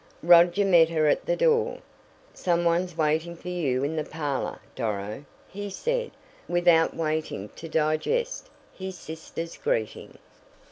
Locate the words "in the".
3.83-4.03